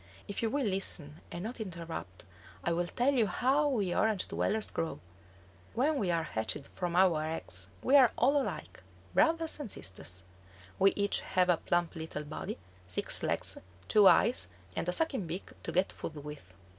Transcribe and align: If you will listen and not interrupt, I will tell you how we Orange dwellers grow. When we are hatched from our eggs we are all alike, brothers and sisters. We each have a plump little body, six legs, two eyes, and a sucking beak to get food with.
If 0.27 0.41
you 0.41 0.49
will 0.49 0.65
listen 0.65 1.21
and 1.31 1.43
not 1.43 1.61
interrupt, 1.61 2.25
I 2.63 2.73
will 2.73 2.87
tell 2.87 3.13
you 3.13 3.27
how 3.27 3.67
we 3.67 3.93
Orange 3.93 4.27
dwellers 4.29 4.71
grow. 4.71 4.99
When 5.75 5.99
we 5.99 6.09
are 6.09 6.23
hatched 6.23 6.65
from 6.73 6.95
our 6.95 7.23
eggs 7.23 7.69
we 7.83 7.95
are 7.95 8.11
all 8.17 8.41
alike, 8.41 8.81
brothers 9.13 9.59
and 9.59 9.69
sisters. 9.69 10.23
We 10.79 10.91
each 10.95 11.19
have 11.21 11.49
a 11.49 11.57
plump 11.57 11.95
little 11.95 12.23
body, 12.23 12.57
six 12.87 13.21
legs, 13.21 13.59
two 13.87 14.07
eyes, 14.07 14.47
and 14.75 14.89
a 14.89 14.91
sucking 14.91 15.27
beak 15.27 15.51
to 15.61 15.71
get 15.71 15.91
food 15.91 16.15
with. 16.15 16.51